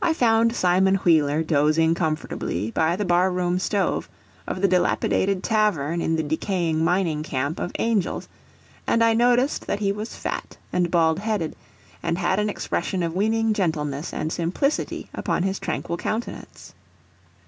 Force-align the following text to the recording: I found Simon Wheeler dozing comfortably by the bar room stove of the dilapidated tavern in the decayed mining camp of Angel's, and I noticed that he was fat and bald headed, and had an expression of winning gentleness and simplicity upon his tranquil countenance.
I 0.00 0.12
found 0.14 0.54
Simon 0.54 0.94
Wheeler 0.94 1.42
dozing 1.42 1.96
comfortably 1.96 2.70
by 2.70 2.94
the 2.94 3.04
bar 3.04 3.32
room 3.32 3.58
stove 3.58 4.08
of 4.46 4.62
the 4.62 4.68
dilapidated 4.68 5.42
tavern 5.42 6.00
in 6.00 6.14
the 6.14 6.22
decayed 6.22 6.76
mining 6.76 7.24
camp 7.24 7.58
of 7.58 7.72
Angel's, 7.76 8.28
and 8.86 9.02
I 9.02 9.12
noticed 9.12 9.66
that 9.66 9.80
he 9.80 9.90
was 9.90 10.14
fat 10.14 10.56
and 10.72 10.88
bald 10.88 11.18
headed, 11.18 11.56
and 12.00 12.16
had 12.16 12.38
an 12.38 12.48
expression 12.48 13.02
of 13.02 13.16
winning 13.16 13.52
gentleness 13.52 14.14
and 14.14 14.32
simplicity 14.32 15.10
upon 15.14 15.42
his 15.42 15.58
tranquil 15.58 15.96
countenance. 15.96 16.72